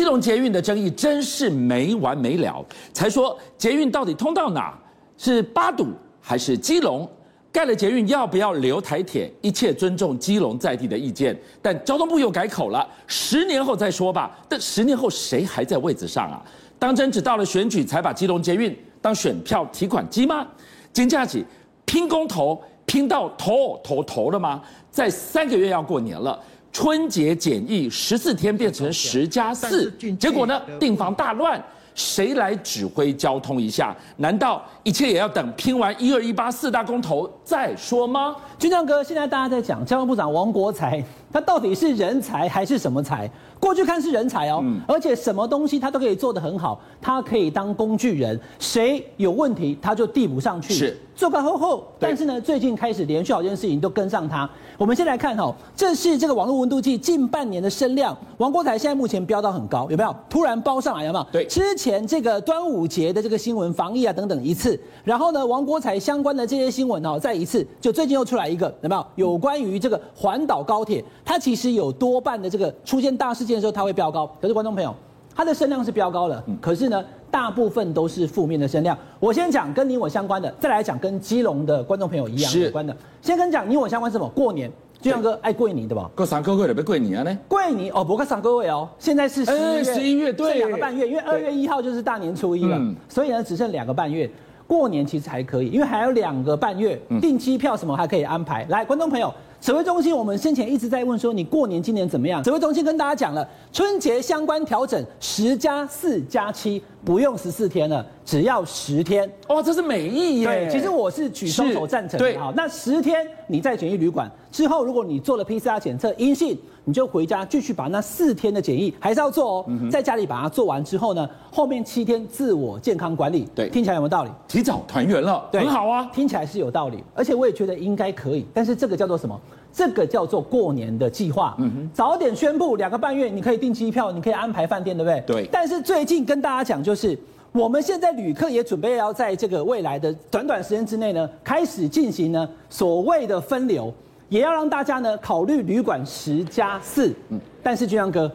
[0.00, 2.64] 基隆捷运的争议真是没完没了。
[2.90, 4.72] 才说捷运到底通到哪？
[5.18, 5.88] 是八堵
[6.22, 7.06] 还是基隆？
[7.52, 9.30] 盖了捷运要不要留台铁？
[9.42, 11.38] 一切尊重基隆在地的意见。
[11.60, 14.34] 但交通部又改口了，十年后再说吧。
[14.48, 16.42] 但十年后谁还在位子上啊？
[16.78, 20.46] 当真只到了选举才把基隆捷运当选票提款机吗？
[20.94, 21.44] 金假期
[21.84, 24.62] 拼公投拼到头头头了吗？
[24.90, 26.42] 在三个月要过年了，
[26.72, 30.60] 春节检疫十四天变成十加四，结果呢？
[30.78, 31.62] 订房大乱。
[31.92, 33.94] 谁来指挥交通一下？
[34.16, 38.34] 难道一切也要等拼完一二一八四大公投再说吗？
[38.58, 43.30] 军将哥，现在大家在讲交通部长王国材，他到底是人才还是什么才？
[43.58, 51.86] 过去看是人才哦，而且什么东西他都可以做得很好，他可以当工具人，谁有问题他就递补上去，是做个后后。
[51.98, 54.48] 但是呢，最近开始连续好件事情都跟上他。
[54.78, 60.16] 我们先来看哈，这是这个网络温度计近半年的声量，王国才现在目前飙到很高，有没有？
[60.30, 61.26] 突然包上来，有没有？
[61.30, 69.06] 对，之前这个端午节的这个新闻、防疫啊等等一次，然后呢，王国才相关的这些新闻哦，再一次，就最近又出来一个，有没有？
[69.16, 74.26] 有关于这个环岛高铁，它其实有多半的这个出现大事件的时候，它会飙高。
[74.40, 74.94] 可是观众朋友，
[75.34, 78.96] 它的声量是飙高了，可是呢，大部分都是负面的声量。
[79.18, 82.96] 我先讲跟你我相关的，再来讲跟基隆的观众朋友一样有关的。
[83.22, 84.28] 先跟你讲你我相关是什么？
[84.30, 84.70] 过年。
[85.00, 86.10] 就像哥爱过年对吧？
[86.14, 87.38] 过三个月了，别过年啊呢？
[87.48, 94.30] 过年哦，不过三个月哦，现在是十一月，十一月对，两个半月，因为二月一号就是大年初一了，所以呢，只剩两个半月。
[94.66, 98.66] 过年其实还可以，因为还有两个半月，订机票什么还可以安排。
[98.68, 99.32] 来，观众朋友。
[99.60, 102.42] 指挥中心，我们先前一直在问说，你过年今年怎么样？
[102.42, 109.30] 指挥中心跟大家讲了，春节相关调整十加四加七，不用十四天了，只要十天。
[109.48, 110.46] 哦，这是美意耶！
[110.46, 112.18] 对，其实我是举双手赞成的。
[112.18, 123.48] 对，好，那十天你在检疫旅馆之后，如果你做了 PCR 检测阴性，你就回家继续把那四天的检疫还是要做哦，嗯、在家里把它做完之后呢，后面七天自我健康管理。
[123.54, 124.30] 对，听起来有没有道理？
[124.46, 128.46] 提早团圆了，对，很好啊，听起来是有道理，而且我也觉得应该可以。
[128.52, 129.40] 但是这个叫做什么？
[129.72, 135.42] 这个叫做过年的计划，嗯哼，早点宣布两个半月，你可以订机票，你可以安排饭店，对不对？
[135.42, 135.48] 对。
[135.52, 137.16] 但是最近跟大家讲，就是
[137.52, 143.92] 我们现在旅客也准备要在这个未来的短短时间之内呢，开始进行呢所谓的分流，
[144.28, 147.14] 也要让大家呢考虑旅馆十加四。
[147.28, 147.40] 嗯。
[147.62, 148.30] 但是军阳哥，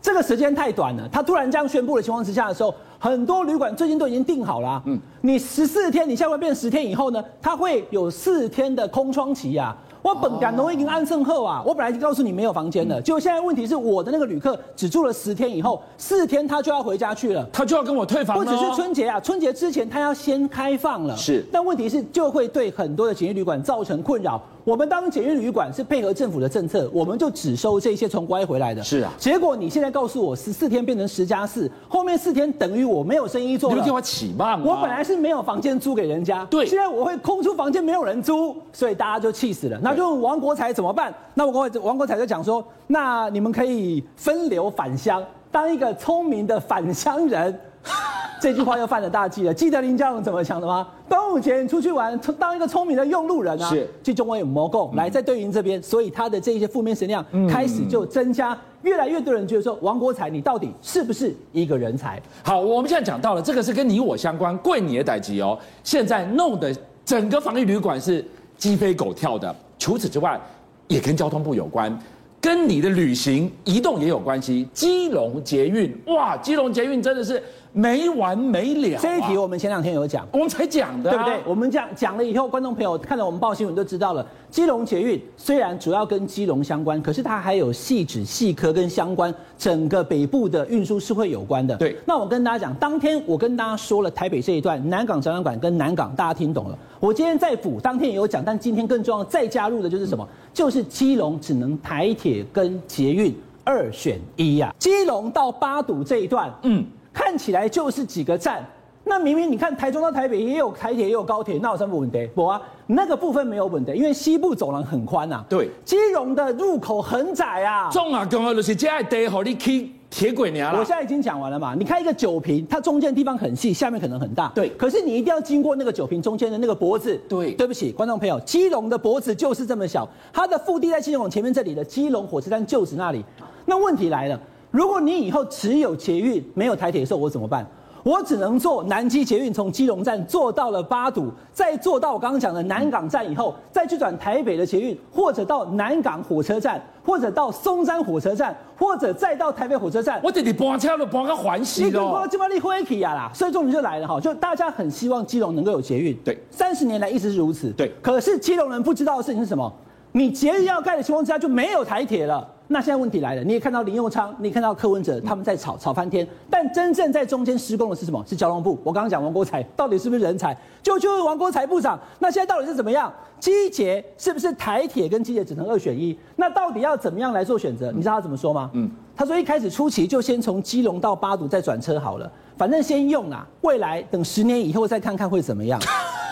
[0.00, 4.82] 这个时间太短了，他突然这样宣布的情况之下的时候，很多旅馆最近都已经订好了啊。
[4.86, 4.98] 嗯。
[5.20, 9.76] 你十四天，你下回变十天以后呢，它会有四天的空窗期呀。
[10.02, 18.44] 我本港都已经安盛后啊，我本来就告诉你没有房间了，结果现在问题是我的那个旅客只住了十天以后，四天他就要回家去了，他就要跟我退房了。
[18.44, 24.42] 不只是春节啊，春节之前他要先开放了，是，但问题是就会对很多的简易旅馆造成困扰。
[24.64, 28.82] 我们当检疫旅馆是配合政府的政策，我们就只收这些从国外回来的。
[28.82, 33.74] 是啊，结果你现在告诉我十四天变成十加四，后面四天等于我没有生意做了。
[33.74, 34.62] 你们给我起骂吗？
[34.64, 39.78] 我本来是没有房间租给人家，对，现在我会空出房间没有人租，所以大家就气死了。
[39.82, 41.12] 那就问王国才怎么办？
[41.34, 47.58] 那我王国才就讲说，那你们可以分流返乡，当一个聪明的返乡人。
[48.40, 49.54] 这句话又犯了大忌了。
[49.54, 50.88] 记得林佳龙怎么讲的吗？
[51.08, 53.70] 端午节出去玩，当一个聪明的用路人啊。
[53.70, 53.88] 是。
[54.02, 62.20] 最终我有魔共来在对营这边，所以他的这些负面声量开始就增加，越来越多人觉得说王国才你到底是不是一个人才？
[62.42, 65.56] 好，我们现在讲到了这个是跟你我相关，贵你的代志哦。
[65.84, 68.24] 现在弄得整个防疫旅馆是
[68.58, 69.54] 鸡飞狗跳的。
[69.78, 70.40] 除此之外，
[70.88, 71.96] 也跟交通部有关，
[72.40, 74.68] 跟你的旅行移动也有关系。
[74.72, 77.40] 基隆捷运，哇，基隆捷运真的是。
[77.72, 79.00] 没完没了、啊。
[79.02, 81.50] 这一题我们前两天有讲，我们才讲的、啊，对不对？
[81.50, 84.26] 我们讲讲了以后，观众朋友看到我们报新闻就知道了。
[84.50, 91.74] 基隆捷运虽然主要跟基隆相关，可是它还有细指、细科跟相关整个北部的运输是会有关的。
[91.76, 91.96] 对。
[92.04, 96.78] 那我跟大家讲，当天我跟大家说了台北这一段南港展览馆跟南港，大家听懂了。
[97.00, 100.28] 我今天再补，当天也有讲，但今天更重要再加入的就是什么？
[100.52, 103.34] 就是基隆只能台铁跟捷运
[103.64, 104.76] 二选一呀、啊。
[104.78, 106.84] 基隆到八堵这一段，嗯。
[107.32, 108.62] 看起来就是几个站，
[109.04, 112.28] 那明明你看台中到台北也有台铁也有高铁，那有什么问题？
[112.34, 115.46] 不啊，那个部分没有问题，因为西部走廊很宽呐、啊。
[115.48, 117.88] 对，基隆的入口很窄啊。
[117.90, 120.78] 重啊，重要就是这爱地好你去铁轨娘了。
[120.78, 124.52] 我现在已经讲完了嘛，你看一个酒瓶，它中间地方很细，下面可能很大。
[124.54, 127.18] 对，可是你一定要经过那个酒瓶中间的那个脖子。
[127.30, 133.24] 对，对不起，观众朋友，基隆的脖子就是这么小，它的腹地在基隆前面这里的基隆火车站就是那里。
[133.64, 134.38] 那问题来了。
[134.72, 137.64] 如果你以后只有捷运没有台铁的时候，我怎么办？
[138.02, 150.20] 我只能坐南基捷运从基隆站坐到了八堵，再坐到我刚刚讲的南港站以后，再去转台北的捷运，或者到南港火车站，或者到松山火车站，或者再到台北火车站。
[150.24, 152.00] 我这里搬车都搬个环西的。
[152.00, 156.16] 你基本你会起啊啦，所以重点就来了哈，就大家很希望基隆能够有捷运。
[156.24, 157.70] 对，三十年来一直是如此。
[157.70, 159.72] 对，可是基隆人不知道的事情是什么？
[160.10, 162.46] 你捷运要盖的情况之下，就没有台铁了。
[162.72, 166.26] 那现在问题来了，你也看到林佑昌，你也看到柯文哲，他们在吵吵翻天。
[166.48, 168.24] 但真正在中间施工的是什么？
[168.26, 168.78] 是交通部。
[168.82, 170.56] 我刚刚讲王国才到底是不是人才？
[170.82, 172.00] 就就是王国才部长。
[172.18, 173.12] 那现在到底是怎么样？
[173.38, 176.18] 基捷是不是台铁跟基捷只能二选一？
[176.36, 177.92] 那到底要怎么样来做选择？
[177.92, 178.70] 你知道他怎么说吗？
[178.72, 185.78] 嗯，他说一开始初期就先从基隆到八堵再转车好了，反正先用啊，未来等十年以后再看看会怎么样。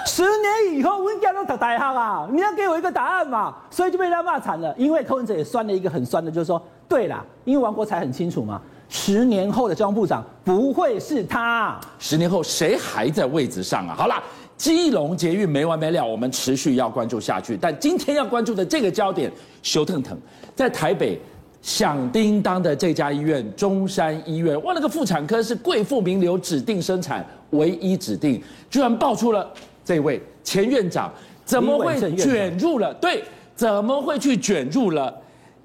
[0.06, 2.29] 十年以后，我应该都打大哈啊！
[2.32, 4.75] 你要给我一个答案嘛，所以就被他骂惨了。
[4.76, 11.79] 因为柯文哲也酸了一个很酸的，就是说，对啦，因为王国材很清楚嘛，十年后的交通部长不会是他。
[11.99, 13.94] 十年后谁还在位置上啊？
[13.97, 14.23] 好啦，
[14.56, 17.56] 基隆捷运没完没了，我们持续要关注下去。
[17.56, 19.31] 但今天要关注的这个焦点，
[19.62, 20.19] 修腾腾
[20.55, 21.20] 在台北
[21.62, 29.49] 响叮当的这家医院——中山医院，哇，那个妇产科是贵妇名流指定生产，唯一指定，居然爆出了。
[29.91, 31.13] 这位前院长
[31.45, 32.95] 怎么会卷入了？
[33.01, 33.25] 对，
[33.57, 35.13] 怎么会去卷入了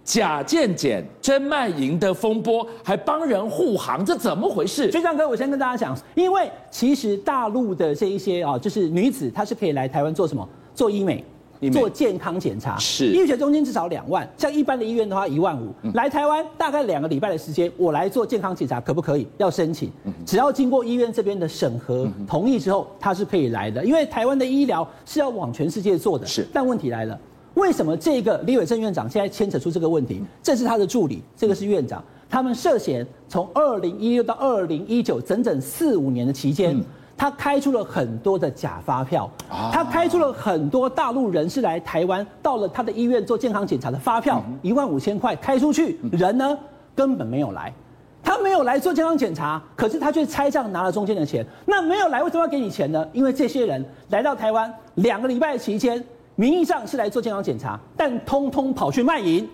[0.03, 4.03] 假健检、真卖淫的风波，还帮人护航？
[4.03, 4.91] 这怎么回事？
[4.91, 10.49] 学长哥，我先跟大家讲，因为其实大陆的这一些啊，就是女子，她是可以来台湾做什么？
[10.73, 11.23] 做医美。
[11.71, 15.73] 做健康检查是医学中心至少两万，像一般的医院的话一万五。
[15.93, 19.27] 来台湾大概两个礼拜的时间，我来做健康检查可不可以？
[19.37, 19.89] 要申请，
[20.25, 23.83] 只要经过医院这边的审核同意之后，他是可以来的。
[23.85, 26.25] 因为台湾的医疗是要往全世界做的。
[26.25, 27.19] 是，但问题来了，
[27.55, 30.21] 为什么这个李伟正院长现在牵扯出这个问题？
[30.43, 36.79] 这是他的助理，这个是院长，他们涉嫌从二零一六到二零一九整整四五年的期间。
[37.17, 39.29] 他开出了很多的假发票，
[39.71, 46.57] 他开出了很多大陆人士来台湾，到了他的医院做健康检查的发票，一万五千块开出去，人呢
[46.93, 47.73] 根本没有来，
[48.21, 51.45] 他没有来做健康检查，可是他却拆账拿了中间的钱。
[51.65, 53.07] 那没有来，为什么要给你钱呢？
[53.13, 56.03] 因为这些人来到台湾两个礼拜的期间，
[56.35, 59.47] 名义上是来做健康检查，但通通跑去卖淫。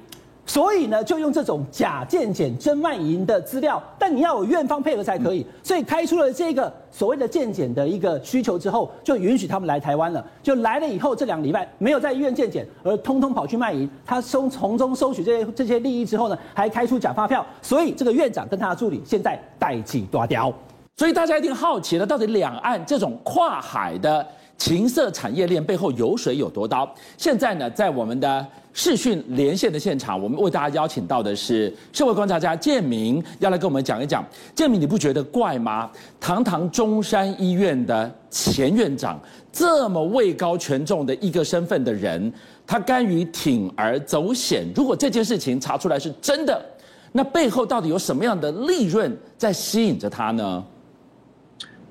[0.51, 5.45] 所以呢，就用这种假健检、真卖淫的资料，但你要有院方配合才可以。
[5.63, 10.21] 所以开出了这个所谓的健检的一个需求之后，就允许他们来台湾了。
[10.43, 13.89] 就来了以后，这两个礼拜没有在医院健检，而通通跑去卖淫。
[14.05, 17.45] 他收从中收取这些这些利益之后呢，还开出假发票。
[17.61, 20.53] 所以这个院长跟他的助理现在代起抓雕。
[20.97, 24.27] 所以大家一定好奇了，到底两岸这种跨海的
[24.61, 26.87] 情色产业链背后油水有多高？
[27.17, 28.45] 现在呢，在我们的。
[28.73, 34.25] 视讯连线的现场，我们为大家邀请到的是社会观察家建明，要来跟我们讲一讲。
[34.55, 35.91] 建明，你不觉得怪吗？
[36.21, 39.19] 堂堂中山医院的前院长，
[39.51, 42.31] 这么位高权重的一个身份的人，
[42.65, 44.65] 他甘于铤而走险。
[44.73, 46.65] 如果这件事情查出来是真的，
[47.11, 50.63] 那背后到底有什么样的利润在吸引着他呢？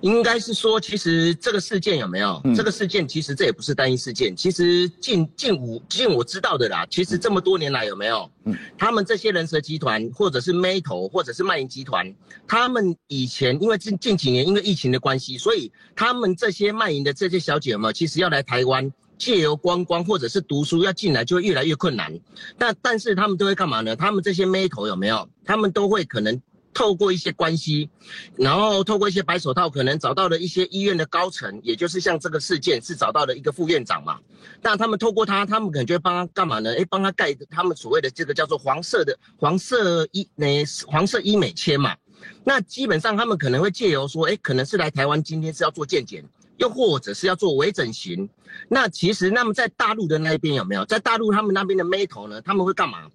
[0.02, 2.40] 应该是说，其实这个事件有没有？
[2.44, 4.34] 嗯、这个事件其实这也不是单一事件。
[4.34, 8.30] 其实近近五近我知道的啦，其实这么多年来有没有？
[8.44, 12.14] 嗯，他们这些人蛇集团，或者是妹头，或者是卖淫集团，
[12.46, 22.18] 他们以前因为近近几年因为疫情的关系，所以他们这些卖淫的这些小姐们，其实要来台湾借由观光或者是读书要进来，就会越来越困难。
[22.56, 23.94] 但但是他们都会干嘛呢？
[23.94, 25.28] 他们这些妹头有没有？
[25.44, 26.40] 他们都会可能。
[26.72, 27.90] 透过一些关系，
[28.36, 34.18] 然后透过一些白手套，可能找到了一些医院的高层，也就是像这个事件是找到了一个副院长嘛。
[34.62, 36.70] 但他们透过他，他们可能就会帮他干嘛呢？
[36.72, 41.96] 诶，帮他盖他们所谓的这个叫做黄色的黄色医那黄色医美签嘛。
[42.44, 46.24] 那基本上他们可能会借由说，诶，可能是来台湾今天是要做健检，
[46.58, 48.28] 又或者是要做微整形。
[48.68, 50.84] 那其实那么在大陆的那边有没有？
[50.84, 52.40] 在大陆他们那边的妹头呢？
[52.42, 53.06] 他们会干嘛？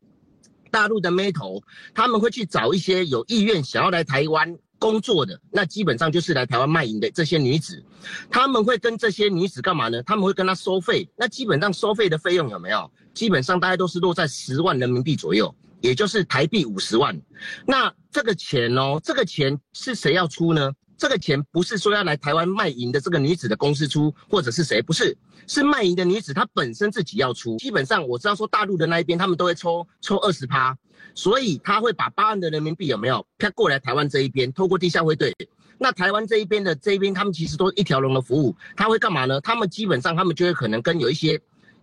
[0.76, 1.64] 大陆的妹头，
[1.94, 7.82] 他们会去找一些有意愿想要来台湾工作的，那基本上就是来台湾卖淫的这些女子，
[8.30, 10.04] 他们会跟这些女子干嘛呢？
[10.04, 12.92] 他们会跟她收费，那基本上收费的费用有没有？
[13.14, 17.18] 基本上大概都是落在十万人民币左右，也就是台币五十万。
[17.66, 20.74] 那这个钱哦，这个钱是谁要出呢？
[20.98, 24.82] 这个钱不是说要来台湾卖淫的这个女子的公司出，或者是谁？
[24.82, 27.58] 不是，是卖淫的女子她本身自己要出。
[27.58, 30.78] 基本上我知道说大陆的那一边他们都会抽抽二十趴，
[31.14, 35.36] 所以他会把八万的人民币有没有骗过来台湾这一边，透过地下汇兑。
[35.78, 38.56] 那台湾这一边的这一边，他们其实都是一条龙的服务。
[38.78, 39.42] 他会干嘛呢？
[39.42, 41.38] 他们基本上他们就会可能跟有一些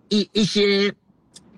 [0.09, 0.91] 一一些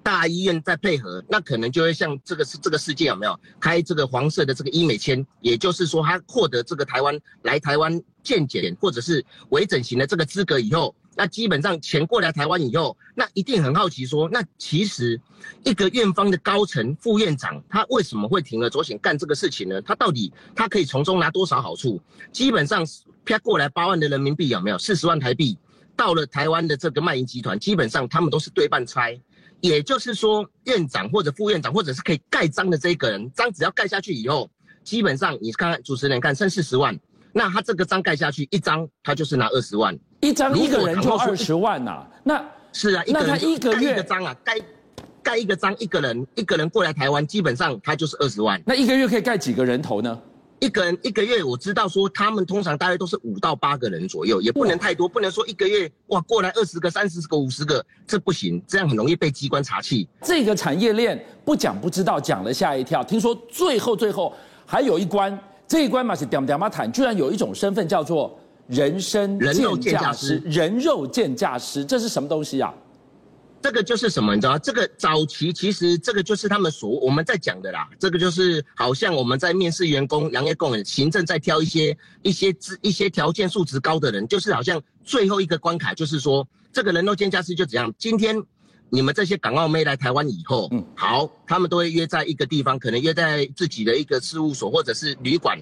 [0.05, 15.19] 大医院再配合，那可能就会像这个是这个事件有没有开这个黄色的这个医美签，也就是说他获得这个台湾来台湾健检或者是微整形的这个资格以后，那基本上钱过来台湾以后，那一定很好奇说，那其实
[15.65, 19.81] 一个院方的高层副院长他为什么会铤而走险干这个事情呢？
[19.81, 21.99] 他到底他可以从中拿多少好处？
[22.31, 22.87] 基本上
[23.25, 25.57] 啪过来八万的人民币有没有四十万台币？
[25.97, 29.19] 到了台湾的这个卖淫集团，基本上他们都是对半拆，
[29.65, 34.51] 也就是说，院长或者副院长，或者是可以盖章的这一个人，章只要盖下去以后，
[34.83, 36.95] 基本上你看看主持人看剩四十万，
[37.33, 42.45] 那他这个章盖下去一张，他就是拿二十万，一张一个人就二十万呐、啊，那
[42.75, 44.61] 是啊，那他一个月一个章啊，盖
[45.23, 50.21] 盖一个章，一个人一个人过来台湾，基本上他就是二十万，那一个月可以盖几个人头呢？
[50.65, 60.09] 一个人一个月，我知道说他们通常大概都是五到八个人左右，也不能太多，不能说一个月哇过来二十个、三十个、五十个，这不行，这样很容易被机关查气。
[60.23, 63.05] 这个产业链不讲不知道，讲了吓一跳。
[63.05, 64.33] 听说最后最后
[64.65, 68.35] 还有一关，这一关嘛是点点嘛坦，居然有一种身份叫做
[68.67, 72.73] 人身人肉鉴价师，人肉鉴价师，这是什么东西啊？
[73.65, 74.35] 这个就是什么？
[74.35, 74.59] 你知道吗？
[74.59, 77.89] 这个早期其实这个就是他们所我们在讲的啦。
[77.99, 87.91] 这个就是好像我们在面试员工、行业工人、行政在挑一些一些资一些条件素质高的人，就是好像最后一个关卡，就是说这个人肉鉴价师就怎样？
[87.97, 88.37] 今天
[88.91, 95.59] 你们这些港澳妹来台湾以后，嗯，好，他们都会约在一个地方，可能约在自己的一个事务所或者是旅馆，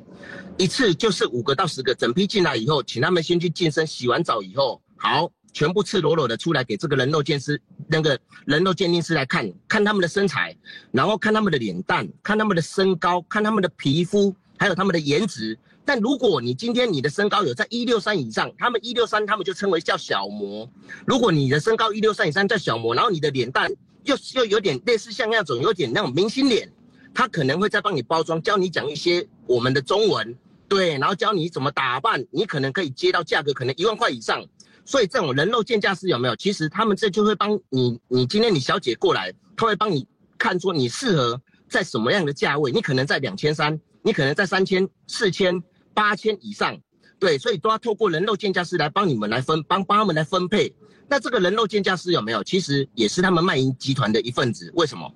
[0.58, 5.30] 一次就是五个到十个，整批进来以后，请他们先去健身，洗完澡以后，好。
[5.52, 10.56] 全部赤裸裸的出来给这个人肉鉴师，那个人肉鉴定师来看，看他们的身材，
[10.90, 15.58] 然后看他们的脸蛋，看他们的身高，看他们的皮肤，还有他们的颜值。
[15.84, 20.70] 但如果你今天你的身高有在一六三以上，他们一六三他们就称为叫小模。
[21.04, 23.70] 如果你的身高一六三以上叫小模，然后你的脸蛋
[24.04, 26.70] 又又有点类似像那种有点那种明星脸，
[27.12, 30.34] 他可能会再帮你包装，教你讲一些我们的中文，
[30.68, 34.42] 对，然后教你怎么打扮，你可能可以接到价格可能一万块以上。
[34.84, 36.34] 所以这种人肉鉴价师有没有？
[36.36, 42.72] 其实他们这就会帮你，你今天你小姐过来，他会帮你看出你适合在什么样的价位。
[42.72, 45.62] 你可能在两千三，你可能在三千、四千、
[45.94, 46.76] 八千以上，
[47.18, 50.74] 对，所以都要透过人肉鉴价师来帮你们来分，帮帮他们来分配。
[51.08, 52.42] 那这个人肉鉴价师有没有？
[52.42, 54.70] 其实也是他们卖淫集团的一份子。
[54.74, 55.12] 为什么？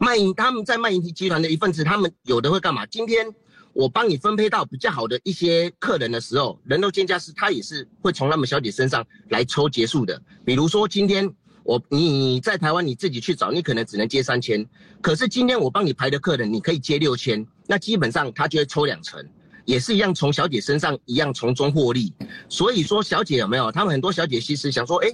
[0.00, 2.84] 卖淫他们在卖淫集团的一份子，他们有的会干嘛？
[2.86, 3.32] 今天。
[3.72, 10.20] 我帮你分配到比较好的一些客人的时候，人肉鉴价师他也是会从他们小姐身上来抽结数的。
[10.44, 11.28] 比如说今天
[11.62, 14.66] 我你在台湾你自己去找，你可能只能接三千，
[15.00, 19.24] 可是今天我帮你排的客人你可以接六千，那基本上他就会抽两成，
[19.64, 22.12] 也是一样从小姐身上一样从中获利。
[22.48, 23.72] 所以说小姐有没有？
[23.72, 25.10] 他们很多小姐其实想说，哎。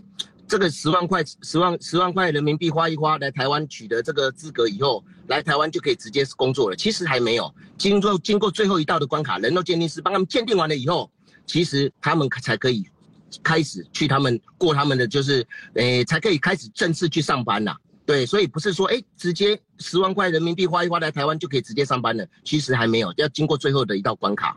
[0.49, 6.75] 这个十万块、十万、十万块人民币花一花，来台湾取得这个资格以后，来台湾就可以直接工作了。
[6.75, 11.11] 其实还没有经过经过最后一道的关卡，人肉鉴定师帮他们鉴定完了以后，
[11.47, 12.83] 其实他们才可以
[13.43, 17.77] 开始去他们过他们的就是，诶，才可以开始正式去上班呐。
[18.07, 24.57] 对，所以不是说诶直接十万块人民币花一花来台湾就可以直接上班了，其实还没有，要经过最后的一道关卡。